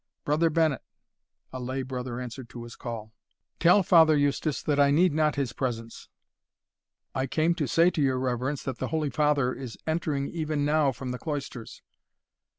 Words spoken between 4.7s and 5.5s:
I need not